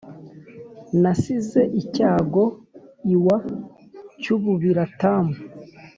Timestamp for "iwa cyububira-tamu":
3.15-5.35